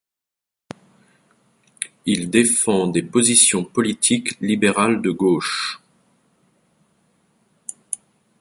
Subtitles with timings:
[2.07, 5.79] Il défend des positions politiques libérales de gauche.